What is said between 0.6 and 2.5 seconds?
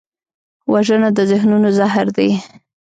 وژنه د ذهنونو زهر دی